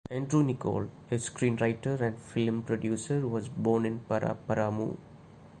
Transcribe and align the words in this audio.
Andrew 0.09 0.41
Niccol, 0.43 0.89
a 1.11 1.13
screenwriter 1.19 1.99
and 2.01 2.17
film 2.17 2.63
producer, 2.63 3.27
was 3.27 3.47
born 3.49 3.85
in 3.85 3.99
Paraparaumu. 4.09 4.97